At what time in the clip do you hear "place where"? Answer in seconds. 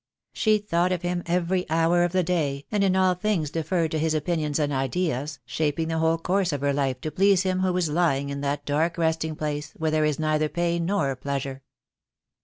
9.35-9.91